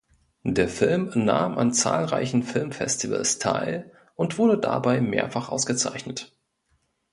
[0.47, 6.35] Der Film nahm an zahlreichen Filmfestivals teil und wurde dabei mehrfach ausgezeichnet.